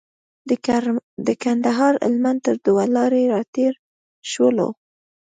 [1.27, 3.73] د کندهار هلمند تر دوه لارې راتېر
[4.31, 4.69] شولو.